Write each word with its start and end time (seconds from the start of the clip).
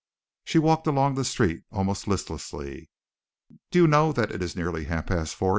She 0.45 0.57
walked 0.57 0.87
along 0.87 1.13
the 1.13 1.23
street 1.23 1.61
almost 1.71 2.07
listlessly. 2.07 2.89
"Do 3.69 3.77
you 3.81 3.87
know 3.87 4.11
that 4.13 4.31
it 4.31 4.41
is 4.41 4.55
nearly 4.55 4.85
half 4.85 5.05
past 5.05 5.35
four?" 5.35 5.49